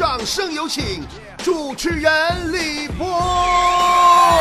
[0.00, 1.06] 掌声有请
[1.44, 2.10] 主持人
[2.50, 3.06] 李波。
[3.06, 4.38] 好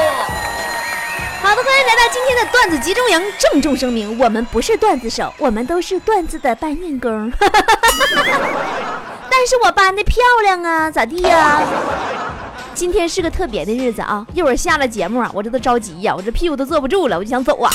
[1.53, 3.21] 的，欢迎来到今天的段子集中营。
[3.37, 7.29] 郑重声明，我们不是段子手，我们都是段子的搬运工。
[9.29, 11.59] 但是我搬的漂亮啊，咋地呀？
[12.73, 14.25] 今天是个特别的日子啊！
[14.33, 17.69] 一会儿下了节目啊，我这都着急呀，我这屁股都坐不住了，我就想走啊。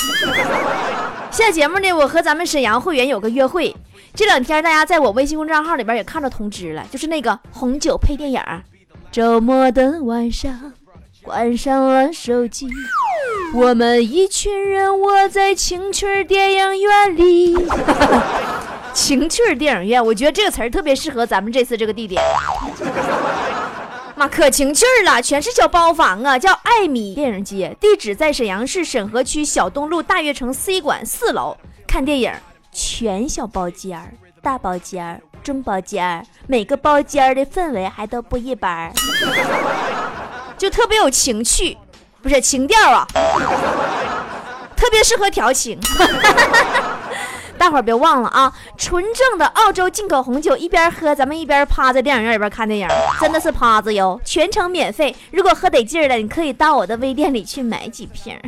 [1.35, 3.75] 下节目呢，我和咱们沈阳会员有个约会。
[4.15, 8.41] 这两天大家在我微信公众号里边也看到通知了，就是那个红酒配电影。
[9.11, 10.71] 周末的晚上，
[11.21, 12.69] 关上了手机，
[13.53, 17.53] 我们一群人窝在情趣电影院里。
[18.93, 22.23] 情趣电影院，我觉得这个词儿特别适合咱们这次这个地点。
[24.27, 31.55] 可情趣了，全是小包房啊，叫艾米电影街，地址在沈阳市沈河区小东路大悦城 C 馆四楼。
[31.87, 32.31] 看电影，
[32.71, 38.91] 全小包间儿、大包间儿、中包间儿，每个包间儿的氛围还都不一般，
[40.57, 41.77] 就特别有情趣，
[42.21, 43.07] 不是情调啊，
[44.75, 45.79] 特别适合调情。
[47.65, 48.53] 大伙儿别忘了啊！
[48.77, 52.87] 纯正的澳洲进口红酒，一边喝咱们一边趴在电影院里边看电影，
[53.19, 55.15] 真的是趴着哟，全程免费。
[55.31, 58.39] 如果喝得劲儿了，你可以到我的微店里去买几瓶。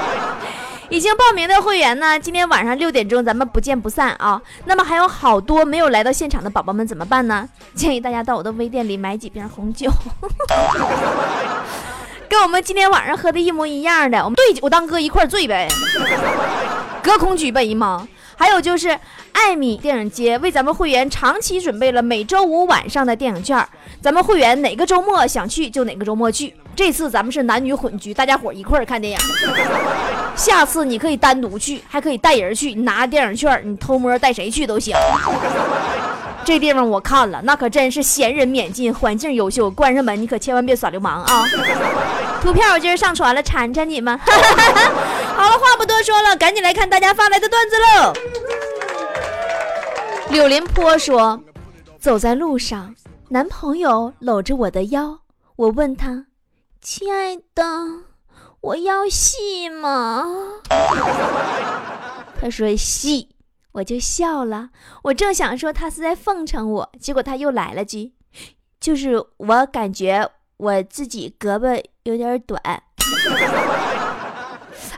[0.90, 4.38] 已经报名的会员呢，今天晚上六点钟咱们不见不散啊！
[4.66, 7.48] 那么还有好多没有来到现场的宝宝们怎么办呢？
[7.74, 9.90] 建议大家到我的微店里买几瓶红酒，
[12.28, 15.66] 跟我们今天晚上喝的一模一样的，我们对酒当歌一块醉呗。
[17.02, 18.06] 隔空举杯吗？
[18.36, 18.98] 还有就是
[19.32, 23.68] 艾米电影街为咱们会员长期准备了每周五晚上的电影券，
[24.00, 26.54] 咱们会员哪个周末想去就哪个周末去。
[26.74, 29.18] 这次咱们是男女混居，大家伙一块儿看电影。
[30.34, 34.96] 下次你可以单独去，还可以带人去，你拿电影券，你偷摸带谁去都行。
[36.44, 39.70] 这地方我看了，那可真是闲人免进，环境优秀。
[39.70, 41.44] 关上门，你可千万别耍流氓啊！
[42.42, 44.18] 图片我今儿上传了，馋馋你们。
[44.18, 48.12] 好了，话不多说了，赶紧来看大家发来的段子喽。
[50.30, 51.40] 柳林坡说
[52.00, 52.94] ：“走在路上，
[53.28, 55.20] 男朋友搂着我的腰，
[55.56, 56.26] 我问他
[56.82, 57.62] ：‘亲爱的，
[58.60, 60.24] 我腰细吗？’
[62.40, 63.28] 他说：‘戏。’
[63.72, 64.68] 我就笑了。
[65.04, 68.12] 我正想说他是在奉承我，结果他又来了句
[68.80, 72.60] ：‘就是我感觉我自己胳膊有点短。’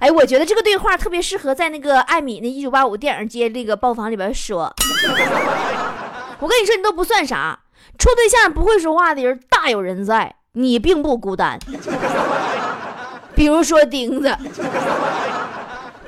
[0.01, 4.73] 哎，我觉得这个对话特别适合在那个艾米那一九八五电影街那个包房里边说。
[6.41, 7.61] 我跟你说，你都不算啥，
[7.97, 11.59] 处对象不会说话的人大有人在，你并不孤单。
[13.35, 14.37] 比如说钉子，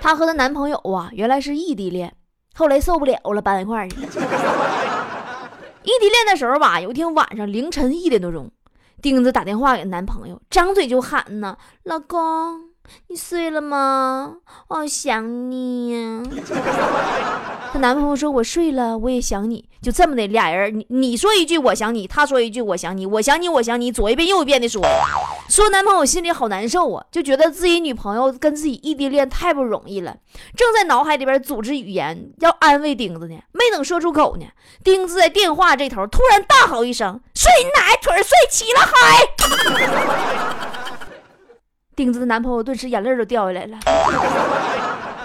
[0.00, 2.12] 她和她男朋友啊，原来是异地恋。
[2.56, 3.96] 后来受不了了，搬一块儿去。
[4.00, 8.50] 异地恋的时候吧，有一天晚上凌晨一点多钟，
[9.02, 12.70] 钉子打电话给男朋友，张嘴就喊呢：“老公。”
[13.08, 14.36] 你睡了吗？
[14.68, 16.22] 我好想你呀。
[17.72, 24.80] 她男朋友说：“我睡了，我也想你。”就这么的，俩人你你说一句我想你，他说一句我想你，我想你我想你，左一遍右一遍的说，
[25.48, 30.16] 说男朋友心里好难受啊，就觉得自己女朋友跟自己异地恋太不容易了，
[30.56, 34.46] 正在脑海里边组织语言要安慰钉子呢，没等说出口呢，
[34.82, 39.26] 钉子在电话这头突然大吼一声：“睡你奶腿睡起了嗨！”
[41.94, 43.78] 钉子的男朋友顿时眼泪都掉下来了，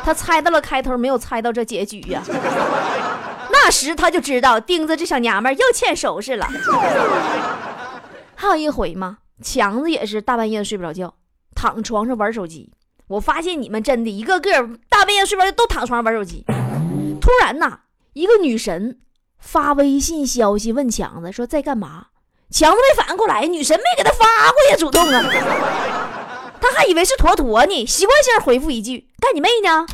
[0.04, 2.24] 他猜到了开头，没有猜到这结局呀。
[3.52, 6.48] 那时他就知道钉子这小娘们又欠收拾了。
[8.36, 11.14] 还有一回嘛，强子也是大半夜睡不着觉，
[11.56, 12.72] 躺床上玩手机。
[13.08, 14.52] 我发现你们真的一个个
[14.88, 16.46] 大半夜睡不着都躺床上玩手机。
[17.20, 17.80] 突然呐，
[18.14, 19.00] 一个女神
[19.38, 22.08] 发微信消息问强子说在干嘛，
[22.50, 25.24] 强子没反应过来，女神没给他发过呀，主动啊。
[26.62, 29.86] 他还以为是坨坨呢，习惯性回复一句：“干你妹呢！”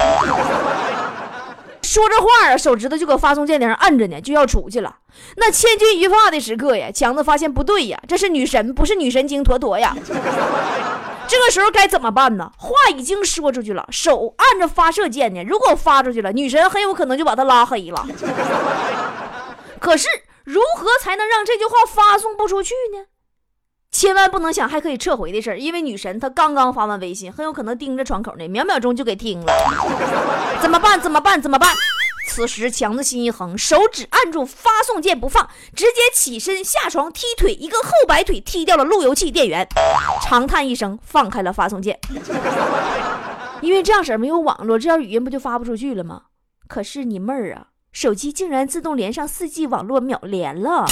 [1.97, 4.97] 说着话啊，手指头就搁发送键顶上按着呢，就要出去了。
[5.37, 9.95] 那千钧一发的时刻呀，强子发现不对呀，这是女神，不是女神经坨坨呀。
[11.27, 12.51] 这个时候该怎么办呢？
[12.59, 15.43] 话已经说出去了，手按着发射键呢。
[15.43, 18.05] 如果发出去了，女神很有可能就把他拉黑了。
[19.81, 20.07] 可是
[20.43, 23.05] 如何才能让这句话发送不出去呢？
[23.97, 29.51] 千万不能想还可以撤回的事儿，因为女神她刚刚发完微信，很有可能盯着窗口呢，秒秒钟就给听了。
[30.61, 31.01] 怎么办？
[31.01, 31.41] 怎么办？
[31.41, 31.73] 怎么办？
[32.29, 39.67] 此时强子心一横，手指按住发送键不放，直接起身下床踢腿，一个后摆腿踢掉了路由器电源，
[40.21, 41.99] 长叹一声，放开了发送键。
[43.61, 46.21] 因为这样式儿没有网络，这样语音不就发不出去了吗？
[46.67, 50.85] 可是你妹儿啊，手机竟然自动连上 4G 网络，秒连了。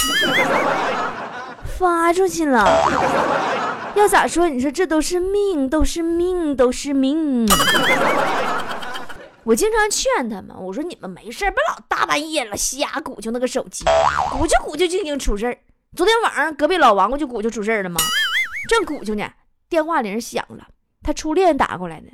[1.78, 2.64] 发出去了。
[3.94, 4.48] 要咋说？
[4.48, 7.46] 你说这都是命，都是命，都是命。
[9.44, 13.84] 我经常劝他们，我说你们没事别老大半夜了瞎鼓秋那个手机，
[14.32, 15.58] 鼓秋鼓秋就已经出事儿。
[15.94, 18.00] 昨天晚上隔壁老王不就鼓秋出事儿了吗？
[18.68, 19.30] 正鼓秋呢，
[19.68, 20.66] 电话铃响了，
[21.02, 22.08] 他初恋打过来的。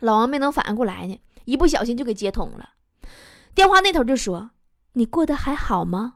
[0.00, 2.70] 老王没能反应过来呢，一不小心就给接通了。
[3.54, 4.50] 电话那头就说
[4.94, 6.14] ：“你过得还好吗？”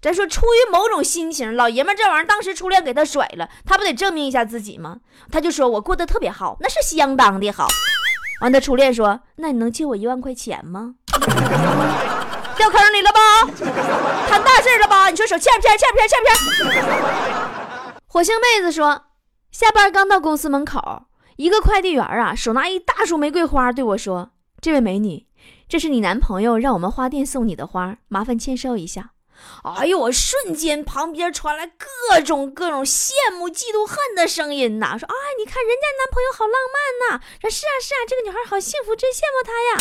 [0.00, 4.98] 咱说出于某种心情，老爷们这玩意儿当时初恋给他甩了，他不得证明一下自己吗？
[5.32, 7.66] 他就说：“我过得特别好，那是相当的好。”
[8.40, 10.94] 完，他初恋说：“那你能借我一万块钱吗？”
[12.56, 13.18] 掉坑里了吧？
[14.28, 15.10] 摊大事了吧？
[15.10, 15.76] 你说手欠不欠？
[15.76, 16.08] 欠不欠？
[16.08, 17.92] 欠不欠？
[18.06, 19.06] 火星妹子说
[19.50, 21.06] ：“下班刚到公司门口，
[21.36, 24.30] 一个快递员啊，手拿一大束玫瑰花对我说
[24.62, 25.26] ：‘这位美女，
[25.68, 29.10] 这是你男朋友让我们花店送你的花，麻烦签收一下。’”
[29.64, 29.98] 哎呦！
[29.98, 34.96] 我瞬间旁边传来各种各种羡慕、嫉妒、恨的声音呐！
[34.98, 36.76] 说：“哎，你看人家男朋友好浪漫
[37.10, 39.78] 呐！”说：“是啊，是啊，这个女孩好幸福，真羡慕她呀！”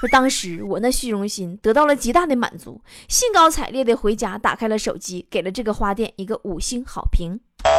[0.00, 7.38] 说当时我那虚荣心得到了极大的满足，兴高采烈的回家，打开了手机，给了这个花店一个五星好评。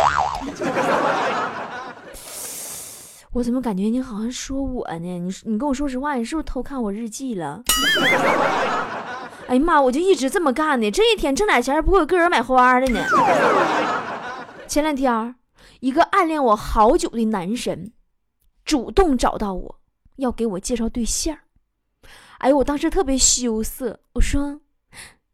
[3.33, 4.99] 我怎么感觉你好像说我呢？
[4.99, 7.63] 你你跟我说实话，你是不是偷看我日记了？
[9.51, 9.81] 哎呀妈！
[9.81, 13.05] 我就一直这么干的，这一天挣点钱不会我个人买花的呢。
[14.65, 15.35] 前两天，
[15.81, 17.91] 一个暗恋我好久的男神
[18.63, 19.79] 主动找到我，
[20.15, 21.37] 要给我介绍对象。
[22.37, 24.61] 哎，我当时特别羞涩，我说：“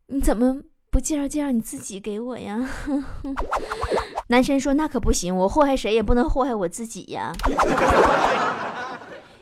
[0.09, 2.67] 你怎么不介绍介绍你自己给我呀？”
[4.29, 7.33] 男神说：“那可不行，我祸害谁也不能祸害我自己呀。”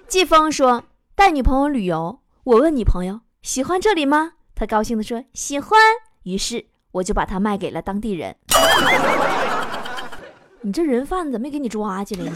[0.10, 0.84] 季风说
[1.16, 5.78] ：“带女朋友旅游，我问女朋友喜欢这里吗？”他高兴地说：“喜欢。”
[6.24, 8.36] 于是我就把它卖给了当地人。
[10.62, 12.32] 你这人贩子没给你抓起来呢？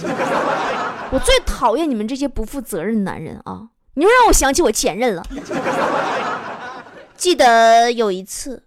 [1.11, 3.69] 我最讨厌你们这些不负责任的男人啊！
[3.95, 5.25] 你又让我想起我前任了。
[7.17, 8.65] 记得有一次，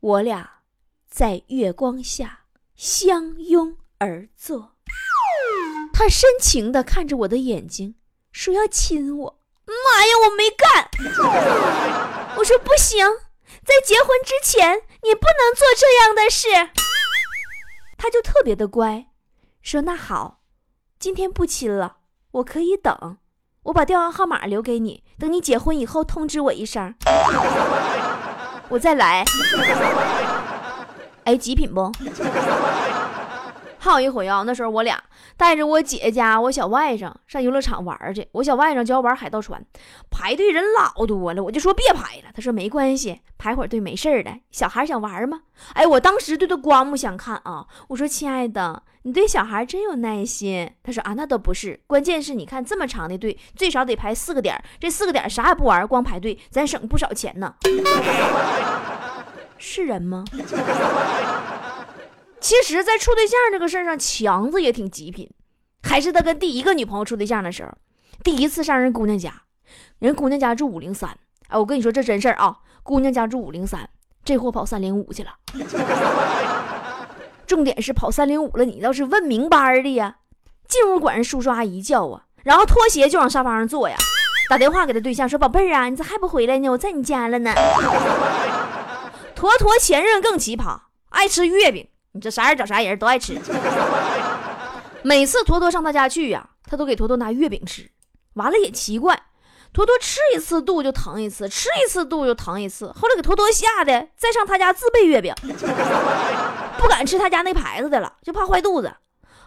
[0.00, 0.54] 我俩
[1.08, 2.40] 在月光下
[2.74, 4.72] 相拥而坐，
[5.92, 7.94] 他深情地看着我的眼睛，
[8.32, 9.38] 说要亲我。
[9.66, 9.72] 妈
[10.04, 10.90] 呀，我没干！
[12.36, 13.06] 我说不行，
[13.64, 16.48] 在结婚之前你不能做这样的事。
[17.96, 19.06] 他就特别的乖，
[19.62, 20.40] 说那好，
[20.98, 21.96] 今天不亲了，
[22.32, 23.16] 我可以等，
[23.64, 26.94] 我把电话号码留给你，等你结婚以后通知我一声，
[28.68, 29.24] 我再来。
[31.24, 31.90] 哎，极品不？
[33.86, 35.00] 还有一回啊，那时候我俩
[35.36, 38.26] 带着我姐家我小外甥上游乐场玩去。
[38.32, 39.64] 我小外甥就要玩海盗船，
[40.10, 42.24] 排队人老多了，我就说别排了。
[42.34, 44.30] 他说没关系，排会儿队没事的。
[44.50, 45.42] 小孩想玩吗？
[45.74, 47.64] 哎，我当时对他刮目相看啊！
[47.88, 50.70] 我说亲爱的，你对小孩真有耐心。
[50.82, 57.54] 他说啊，那倒不是，关键是你看这么长的队，最少得排四个点，这四个点啥也不玩，光排队，咱省不少钱呢。
[59.58, 60.22] 是人吗？
[62.40, 65.28] 其实，在处对象这个事儿上，强子也挺极品。
[65.82, 67.70] 还是他跟第一个女朋友处对象的时候，
[68.22, 69.42] 第一次上人姑娘家，
[69.98, 71.10] 人姑娘家住五零三。
[71.48, 73.88] 哎，我跟你说这真事儿啊，姑娘家住五零三，
[74.24, 75.30] 这货跑三零五去了。
[77.46, 80.16] 重点是跑三零五了，你倒是问明白的呀。
[80.66, 83.96] 进屋管人叔叔阿姨叫啊，然后脱鞋就往沙发上坐呀。
[84.50, 86.68] 打电话给他对象说：“宝贝儿啊，你咋还不回来呢？
[86.70, 87.52] 我在你家了呢。”
[89.34, 90.80] 坨坨前任更奇葩，
[91.10, 91.88] 爱吃月饼。
[92.16, 93.38] 你这啥人找啥人，都爱吃。
[95.04, 97.88] 每次坨坨上他家去呀，他都给坨坨拿月饼吃。
[98.32, 99.14] 完了也奇怪，
[99.72, 102.90] 坨坨吃一次肚就疼一次，吃一次肚就疼一次。
[102.92, 105.34] 后来给坨坨吓得再上他家自备月饼，
[106.78, 108.90] 不敢吃他家那牌子的了，就怕坏肚子。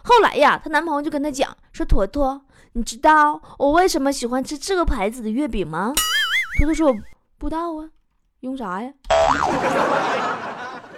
[0.04, 2.40] 后来呀，她男朋友就跟她讲说：“坨坨，
[2.72, 5.92] 你知道我为什么喜欢吃这个牌子的月饼吗？”
[6.58, 6.94] 坨坨说
[7.36, 7.90] ：“不知道啊，
[8.40, 8.92] 用啥呀？”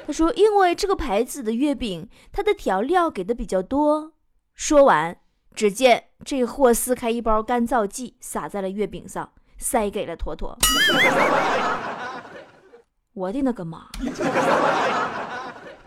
[0.07, 4.13] 他说：“因为这个牌子的月饼，它的调料给的比较多。”
[4.55, 5.17] 说完，
[5.55, 10.57] 只见这货撕开一包干燥剂，撒在了月饼上，塞给了坨坨。
[13.15, 13.87] 我的那个妈！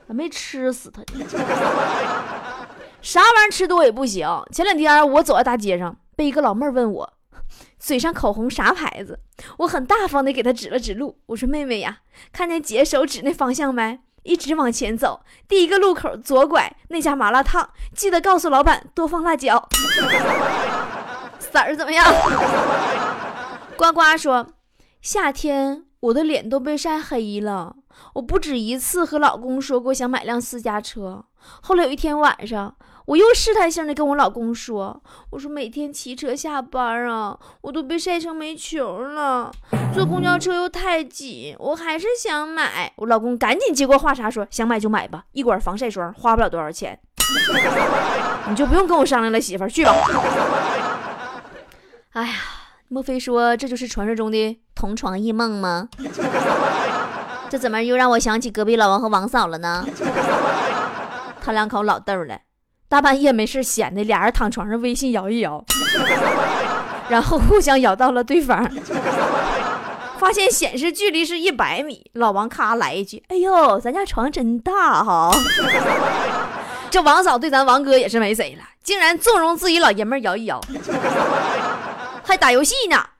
[0.07, 1.03] 还没吃死他！
[3.01, 4.27] 啥玩意儿吃多也不行。
[4.51, 7.13] 前两天我走在大街上，被一个老妹儿问我
[7.79, 9.19] 嘴上口红啥牌子，
[9.57, 11.99] 我很大方的给她指了指路，我说：“妹妹呀，
[12.31, 19.69] 看见姐手指那方向没？”一直往前走，第一个路口左拐，那家麻辣烫，记得告诉老板多放辣椒。
[21.39, 22.05] 色儿怎么样？
[23.77, 24.47] 呱呱说：
[25.01, 27.75] 夏天我的脸都被晒黑了，
[28.13, 31.25] 我不止一次和老公说过想买辆私家车。
[31.61, 32.75] 后来有一天晚上，
[33.05, 39.51] 我又试探性的跟我老公说：“我说每天骑车下班啊，我都被晒成煤球了，
[39.93, 46.99] 坐公交车又太挤，我还是想买。”我老公赶紧接过话茬说：“想买就买吧，一管防晒霜花不了多少钱，
[48.49, 49.93] 你就不用跟我商量了，媳妇儿去吧。
[52.13, 52.33] ”哎呀，
[52.87, 55.89] 莫非说这就是传说中的同床异梦吗？
[57.49, 59.85] 这怎么又让我想起隔壁老王和王嫂了呢？
[61.41, 62.39] 他两口老逗了，
[62.89, 65.63] 大半夜没事闲的，俩人躺床上微信摇一摇，
[67.09, 68.67] 然后互相摇到了对方，
[70.17, 72.09] 发现显示距离是一百米。
[72.13, 75.31] 老王咔来一句：“哎呦，咱家床真大哈！”
[76.89, 80.59] 这王嫂对咱王哥也是没谁了，竟然纵容自己老爷们摇一摇，
[82.25, 83.11] 还打游戏呢。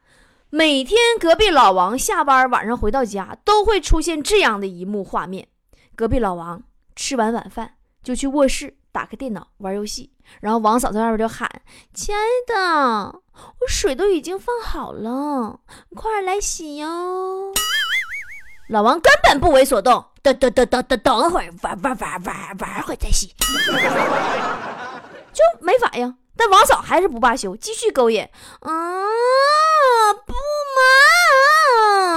[0.50, 5.48] 每天隔壁老王下班晚上回到家，都会出现这样的一幕画面：
[5.96, 6.64] 隔壁老王
[6.96, 7.76] 吃完晚饭。
[8.04, 11.50] 就去卧室打开电脑玩游戏，然后王嫂在外边就喊
[11.92, 15.62] ：“亲爱的，我水都已经放好了，
[15.96, 17.52] 快来洗哟。”
[18.70, 23.34] 老王根本不为所动，等等等等等等会玩玩玩玩玩会再洗，
[25.34, 26.16] 就没反应。
[26.38, 28.22] 但王嫂还是不罢休，继续勾引
[28.62, 28.70] ：“啊，
[30.26, 30.34] 不
[30.76, 32.16] 嘛，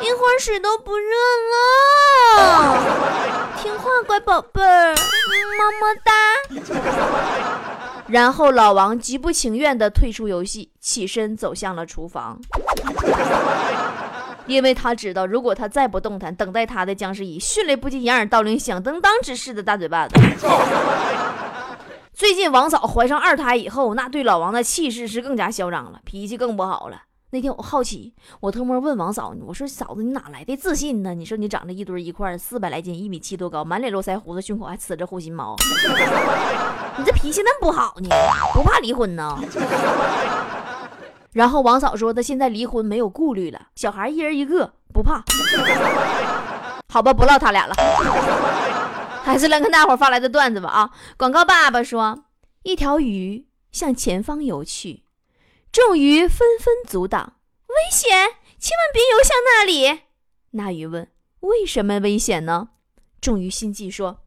[0.00, 1.14] 一会儿水都不热
[1.52, 2.78] 了。”
[3.62, 6.12] 听话，乖宝贝儿，么么哒。
[8.06, 12.38] 然后老王极不情愿地退出游戏，起身走向了厨房，
[14.46, 20.14] 因为他知道，如果他再不动弹，等待他的将是以迅雷不及掩耳盗铃、响当当之势的大嘴巴子。
[22.14, 27.02] 最近王嫂怀上二胎以后，那对老王的气势是更加嚣张了，脾气更不好了。
[27.30, 31.12] 那天我好奇，我偷摸问王嫂：“我说嫂子，你哪来的自信呢？
[31.12, 35.56] 你说你长得一堆一块，四百来斤，一米七多高，满脸络腮胡子，胸口还呲着护心毛，
[36.96, 38.08] 你这脾气那么不好呢？
[38.54, 39.36] 不怕离婚呢？”
[41.34, 45.24] 然后王嫂说：“她现在离婚没有顾虑了，小孩一人一个，不怕。
[46.88, 47.74] ”好吧，不唠他俩了，
[49.24, 50.90] 还是来看大伙发来的段子吧啊！
[51.16, 52.26] 广告爸爸说
[52.62, 55.04] ：“一条鱼向前方游去。”
[55.72, 58.10] 众鱼纷纷阻挡，危险！
[58.58, 60.02] 千万别游向那里。
[60.50, 62.68] 那鱼问：“为什么危险呢？”
[63.18, 64.26] 众鱼心悸说：“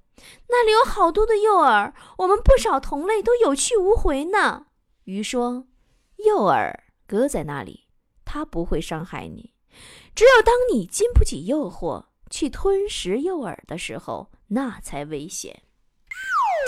[0.49, 4.65] 那里有好多的诱饵，我们不少同类都有去无回呢。”
[5.05, 5.67] 鱼说
[6.25, 6.75] ：“诱饵
[7.05, 7.85] 搁在那里，
[8.25, 9.53] 它不会伤害你。
[10.15, 15.61] 只有当你经不起诱惑去吞食诱饵的时候，那才危险。”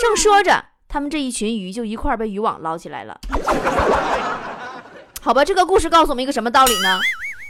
[0.00, 3.20] 正说着，他们这一群鱼就一块被渔网捞起来了。
[5.20, 7.00] 好吧，这个故事告诉我们一个什么道理呢？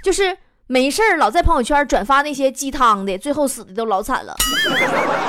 [0.03, 4.35] 就是没事儿老在朋友圈转发那些鸡汤的，最后死的都老惨了。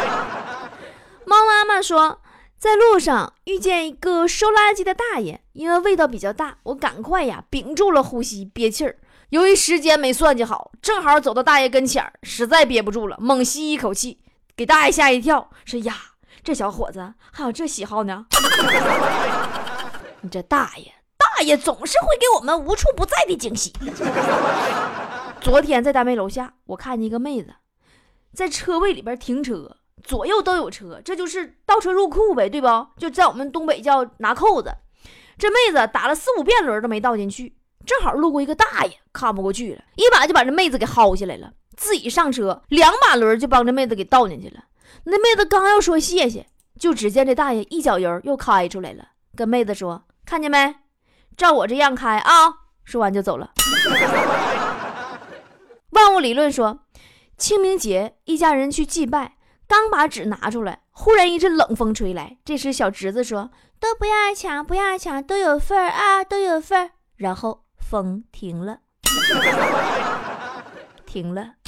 [1.25, 2.22] 猫妈妈说，
[2.58, 8.98] 在路上遇见一个收垃圾的大爷，因为味道比较大，我赶快呀屏住了呼吸，憋气儿。
[9.29, 14.20] 由于时间没算计好，正好走到大爷跟前儿，实在憋不住了，猛吸一口气，
[14.61, 15.95] 给大爷吓一跳，说呀，
[16.43, 18.27] 这小伙子还有这喜好呢？
[20.21, 20.93] 你这大爷！
[21.17, 23.73] 大爷总是会给我们无处不在的惊喜。
[25.41, 27.55] 昨天在单位楼下，我看见一个妹子
[28.35, 32.67] 在车位里边停车，左右都有车，这就是倒车入库呗，对不？
[32.97, 34.71] 就在我们东北叫拿扣子。
[35.39, 41.51] 这妹子打了四五遍轮都没倒进去，正好路过一个大爷，看不过去了，一把就把这妹子给薅下来了，
[41.81, 44.65] 自己上车，两把轮就帮这妹子给倒进去了。
[45.05, 46.45] 那妹子刚要说谢谢，
[46.79, 49.03] 就只见这大爷一脚油又开出来了，
[49.35, 50.75] 跟妹子说：“看见没？”
[51.35, 52.53] 照我这样开啊！
[52.83, 53.50] 说完就走了。
[55.89, 56.81] 万物理论说，
[57.35, 62.38] 清明节一家人去祭拜，刚把纸拿出来，忽然一阵冷风吹来。
[62.45, 63.50] 这时小侄子说
[63.81, 68.81] ：“都不要抢，不要抢，都有份儿啊，都有份儿。”然后风停了，
[71.11, 71.55] 停了。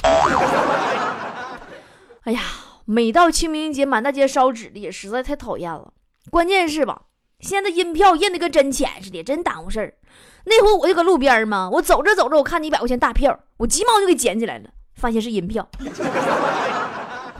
[2.24, 2.40] 哎呀，
[2.86, 5.92] 每到清明节满大街烧纸的也实在太讨厌了。
[6.30, 7.02] 关键是吧？
[7.40, 9.94] 现在印票印的跟真钱似的，真耽误事儿。
[10.46, 15.68] 那回我就搁路边嘛，我走着走着，我看见一百块钱大票，我急忙就给捡起来了，发现是银票。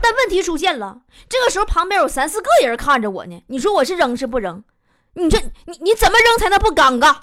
[0.03, 3.43] 但问题出现了，这个时候旁边有三四个人看着我呢。
[3.47, 4.63] 你说我是扔是不扔？
[5.15, 7.17] 你这你你怎么扔才能不尴尬？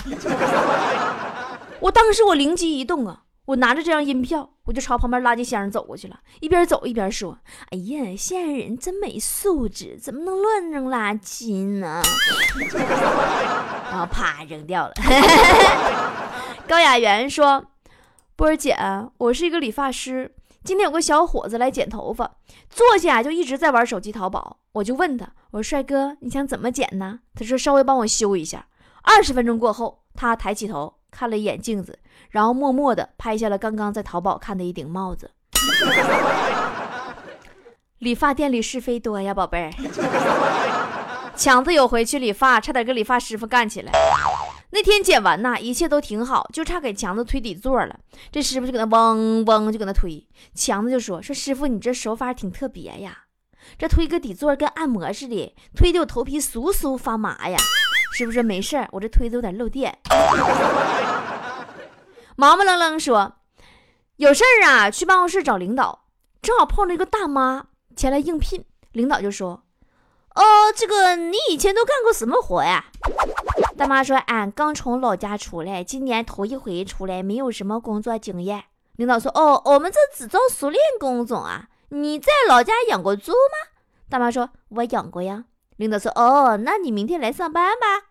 [1.81, 3.21] 我当时我灵机一动啊。
[3.45, 7.39] 我拿着这张银票，我就朝旁边垃圾箱走过去了，一边走一边说
[7.71, 12.01] ：“哎呀，现在人真没素质，怎么能乱扔垃圾呢？”
[13.89, 14.93] 然后啪扔掉了。
[16.67, 17.65] 高雅媛说
[18.37, 18.77] ：“波儿姐，
[19.17, 22.35] 我是一个理发师，今天有个小伙子来剪头发，
[22.69, 24.59] 坐下就一直在玩手机淘宝。
[24.73, 27.19] 我就问他，我说帅哥，你想怎么剪呢？
[27.35, 28.67] 他说稍微帮我修一下。
[29.01, 31.99] 二十分钟过后，他抬起头看了一眼镜子，
[32.29, 35.29] 然后默默地拍下了刚刚在淘宝看的一顶帽子。
[37.99, 39.71] 理发店里是非多呀，宝贝儿。
[41.35, 43.91] 强子有回去理发，差点跟理发师傅干起来。
[44.71, 47.99] 那天剪完呐，一切都挺好，就差给强子推底座了。
[48.31, 53.25] 这师傅就搁那嗡嗡就搁那推，强子就说：“说师傅，你这手法挺特别呀，
[53.77, 57.57] 这推个底座跟按摩似的，推的我头皮酥酥发麻呀。”
[58.11, 59.97] 是不是：“没事儿我这推子有点漏电。”
[62.35, 63.33] 毛毛愣愣说
[64.17, 66.05] ：“有事儿啊，去办公室找领导，
[66.41, 68.65] 正好碰着一个大妈前来应聘。
[68.91, 69.63] 领导就说
[70.35, 70.43] ：‘哦，
[70.75, 72.85] 这个你以前都干过什么活呀？’”
[73.77, 78.65] 大妈说：“俺刚从老家出来，今年头一回出来，没有什么工作经验。”
[78.97, 81.69] 领导说：“哦，我们这只招熟练工种啊。
[81.89, 83.71] 你在老家养过猪吗？”
[84.09, 85.45] 大妈说：“我养过呀。”
[85.81, 88.05] 领导说：“哦，那你明天来上班吧。”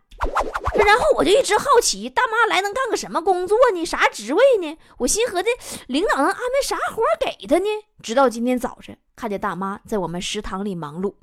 [0.75, 3.85] 然后我就一直好奇，大妈来能干个什么工作呢？
[3.87, 4.77] 啥职位呢？
[4.99, 5.49] 我心合计，
[5.87, 7.69] 领导能安排啥活给他呢？
[8.03, 11.15] 直到今天早晨，看见大妈在我们食堂里忙碌。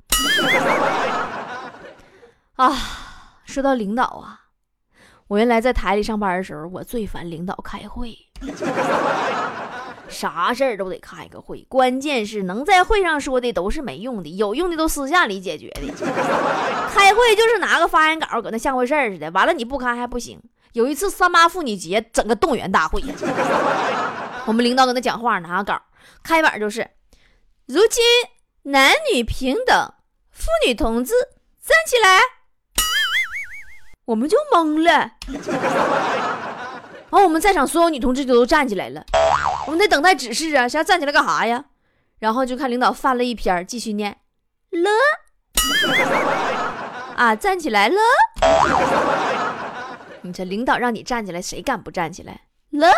[2.56, 2.74] 啊！
[3.44, 4.40] 说到领导啊，
[5.28, 8.16] 我原来在台里上班的时候，我最烦领导开会，
[10.08, 15.82] 啥事儿都得开个会，关键是能在会上说的都是没用的，有用的都私下里解决的。
[16.92, 20.40] 开会就是拿个发言稿搁那像回事似的，完了你不开还不行。
[20.72, 23.02] 有一次三八妇女节，整个动员大会，
[24.46, 25.82] 我们领导搁那讲话，拿个稿，
[26.22, 26.88] 开板就是：
[27.66, 28.02] 如今
[28.72, 29.94] 男女平等，
[30.30, 31.12] 妇女同志
[31.60, 32.20] 站起来。
[34.04, 35.12] 我们就懵了，
[37.10, 39.04] 然后我们在场所有女同志就都站起来了，
[39.68, 41.66] 我们得等待指示啊，谁要站起来干啥呀？
[42.20, 44.16] 然后就看领导翻了一篇，继续念
[44.70, 44.90] 了，
[47.14, 47.96] 啊，站起来了。
[50.22, 52.88] 你这领导让你站起来，谁敢不站起来了？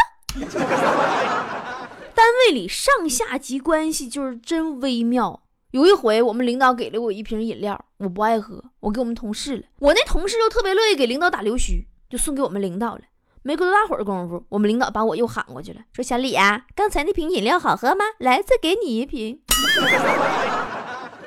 [2.14, 5.42] 单位里上下级关系就是真微妙。
[5.72, 9.64] 有一回，我们领导给了我一瓶饮料，我不爱喝，我给我们同事了。
[9.80, 13.00] 我那同事又特别乐意给领导打溜须，就送给我们领导了。
[13.42, 18.04] 没过多大会儿功夫，我们领导把我又喊过去了，说：“小李啊，刚才那瓶饮料好喝吗？
[18.18, 19.40] 来，再给你一瓶。”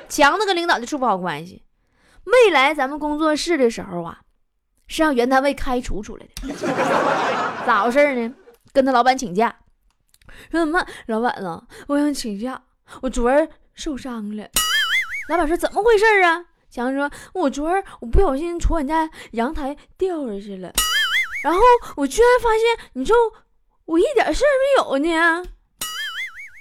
[0.08, 1.62] 强子跟领导就处不好关系。
[2.24, 4.20] 没来咱们工作室的时候啊，
[4.86, 6.32] 是让原单位开除出来的。
[7.66, 8.34] 咋回事呢？
[8.72, 9.56] 跟他老板请假，
[10.50, 10.86] 说什么？
[11.06, 12.62] 老板啊，我想请假，
[13.02, 13.48] 我昨儿。
[13.76, 14.48] 受伤了，
[15.28, 16.44] 老板说怎么回事啊？
[16.70, 20.72] 强子说：“我昨儿我不小心从俺家阳台掉下去了，
[21.44, 21.60] 然后
[21.96, 23.14] 我居然发现，你说
[23.84, 25.44] 我一点事儿没有呢。”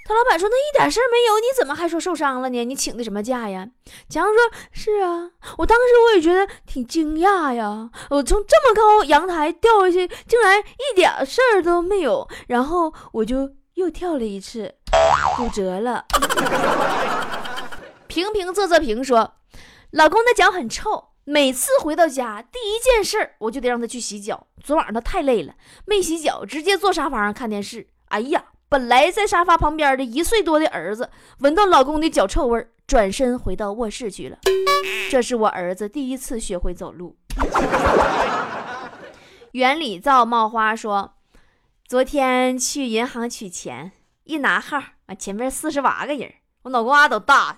[0.05, 2.65] 他老板说：“那一点事儿没有，你怎么还说受伤了呢？
[2.65, 3.69] 你请的什么假呀？”
[4.09, 14.75] 强子说：“是啊，我当时我也觉得挺惊讶呀，我从这么高阳台掉下去，竟然一点事儿都没有，然后我就又跳了一次。”
[15.37, 16.03] 骨折了。
[18.07, 19.35] 平平仄仄平说
[19.91, 24.47] ：“老公的脚很臭，每次回到家第一件事我就得让他去洗脚。
[24.61, 25.55] 昨晚上他太累了，
[25.85, 27.87] 没洗脚，直接坐沙发上看电视。
[28.09, 31.09] 哎呀，本来在沙发旁边的一岁多的儿子，
[31.39, 34.37] 闻到老公的脚臭味，转身回到卧室去了。
[35.09, 37.15] 这是我儿子第一次学会走路。
[39.53, 41.13] ”园里造冒花说
[41.87, 43.93] ：“昨天去银行取钱。”
[44.25, 46.33] 一拿号啊，前面四十八个人，
[46.63, 47.57] 我脑瓜都大了，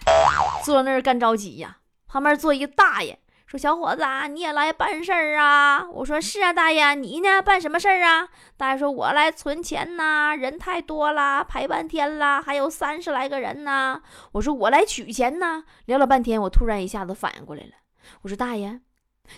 [0.64, 1.78] 坐那儿干着急呀。
[2.08, 7.42] 旁边坐一个大爷，说：“小伙子，你也来办事儿啊？”我说：“是啊，大爷，你呢？
[7.42, 8.28] 办什么事儿啊？”
[8.58, 14.02] 大爷说：“我来存钱呐，人太多了，排半天了，还有三十来个人呢。”
[14.34, 17.72] 我说：“我来取钱呢。”聊了半天，我突然一下子反应过来了，
[18.24, 18.82] 我说：“大爷，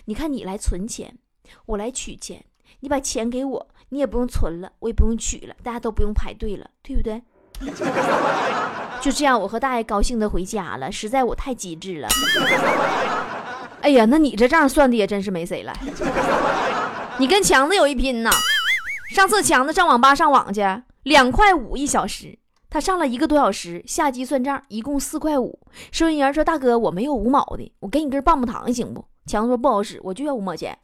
[0.06, 1.18] 你看你来存钱，
[1.66, 2.44] 我来取钱，
[2.80, 7.22] 你把钱给我。”你也不用存了，我也不用取了，大家都不用排队了，对不对？
[9.00, 10.92] 就这样，我和大爷高兴的回家了。
[10.92, 12.08] 实在我太机智了。
[13.80, 15.72] 哎呀，那你这账算的也真是没谁了。
[17.18, 18.30] 你跟强子有一拼呐。
[19.10, 20.62] 上次强子上网吧上网去，
[21.04, 22.38] 两块五一小时，
[22.68, 25.58] 他上了一个多小时，下机算账一共四块五。
[25.90, 30.76] 收银员说：“大哥，我没有五毛的，我给你根棒棒糖行不？”强子说：“不好使，我就要五毛钱。”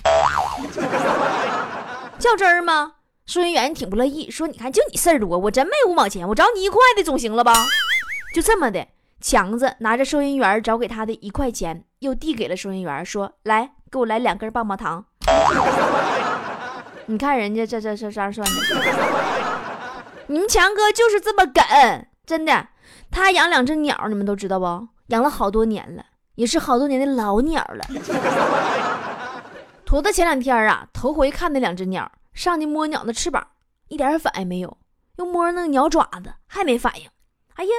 [2.19, 2.95] 较真儿吗？
[3.27, 7.53] 收银员挺不乐意，说：“你看，就你事儿多，我真没五毛钱，我找你一块的总行了吧？”
[8.35, 8.87] 就这么的，
[9.21, 15.05] 强子拿着收银员找给他的一块钱，又递给了收银员，说：“来，给我来两根棒棒糖。”
[17.07, 18.45] 你看人家这这这这算的，
[20.27, 21.63] 你们强哥就是这么梗，
[22.27, 22.69] 真的。
[23.11, 24.89] 他养两只鸟，你们都知道不？
[25.07, 27.85] 养了好多年了，也是好多年的老鸟了。
[29.85, 33.47] 坨坨前两天啊，头回看那两只鸟，上去摸鸟的翅膀，
[33.89, 34.77] 一点反应没有；
[35.17, 37.09] 又摸那个鸟爪子，还没反应。
[37.55, 37.71] 哎呀，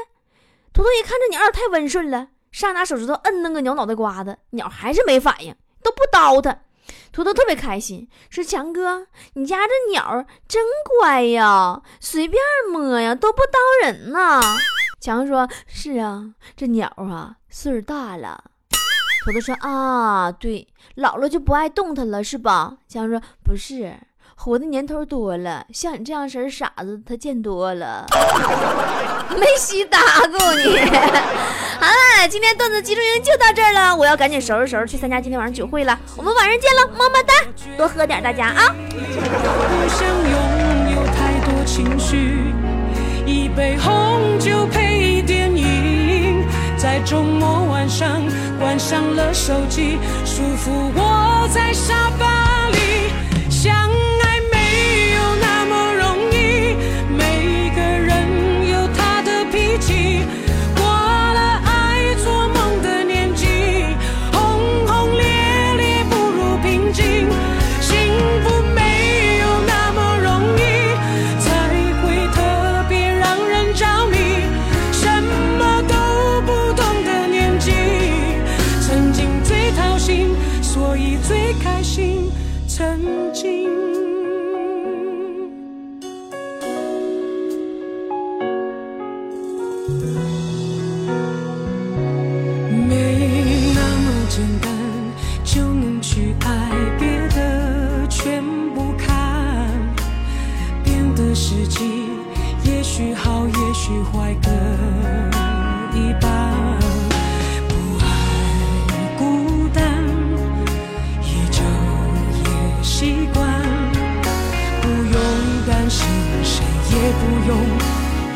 [0.72, 6.58] 坨坨一看这鸟太温顺了，上拿手指头摁那个鸟脑袋瓜子，鸟还是没反应，都不叨它。
[7.12, 10.64] 坨坨特别开心，说：“强哥，你家这鸟真
[11.02, 12.42] 乖呀，随便
[12.72, 14.40] 摸呀，都不叨人呐。”
[15.02, 18.42] 强说：“是啊，这鸟啊岁数大了。”
[19.26, 20.66] 坨坨说：“啊，对，
[20.96, 23.98] 老了就不爱动弹了，是吧？”强说：“不是。”
[24.38, 28.06] 活的年头多了，像你这样式傻子他见多了，
[29.38, 30.78] 没稀搭过你。
[31.86, 35.96] 好了，今天段子集中营就到这儿了，我要赶紧收拾收拾去参加今天晚上酒会了。
[36.16, 37.34] 我们晚上见了，么么哒，
[37.78, 38.74] 多喝点大家啊。
[43.28, 46.44] 一杯红酒配电影，
[46.76, 48.20] 在周末晚上
[48.60, 53.12] 关上了手机，舒服窝在沙发里
[53.52, 53.95] 想。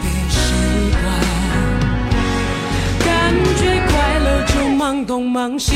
[0.02, 0.38] 被习
[1.02, 1.04] 惯，
[3.06, 3.08] 感
[3.58, 5.74] 觉快乐就忙东忙西，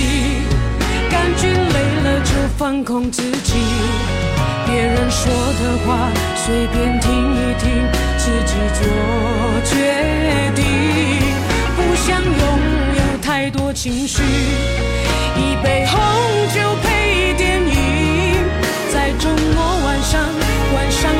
[1.09, 3.53] 感觉累了就放空自己，
[4.65, 7.69] 别人说的话随便听一听，
[8.17, 8.81] 自己做
[9.65, 9.71] 决
[10.55, 10.63] 定。
[11.75, 12.33] 不想拥
[12.95, 14.21] 有太多情绪，
[15.35, 15.99] 一杯红
[16.53, 17.73] 酒配电影，
[18.91, 20.21] 在周末晚上
[20.71, 21.11] 关上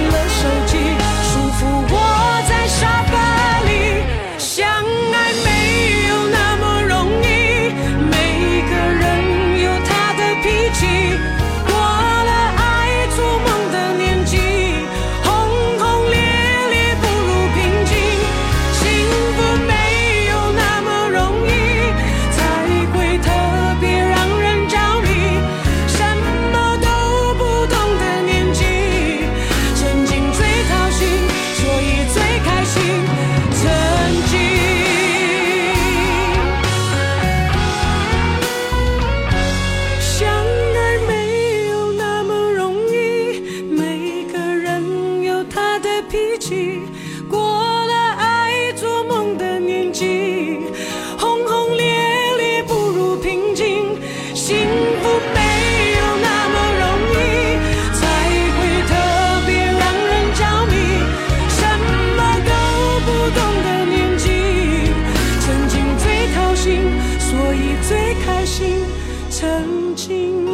[67.33, 68.85] 所以最开心
[69.31, 70.45] 曾经。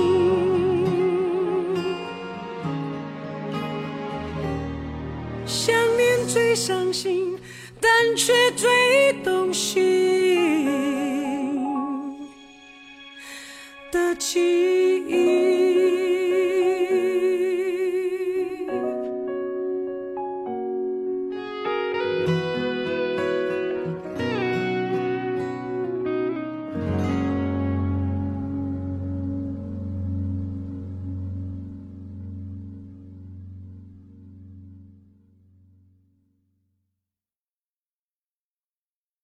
[5.45, 7.37] 想念最伤心
[7.81, 9.83] 但却最动心
[13.91, 14.78] 的情。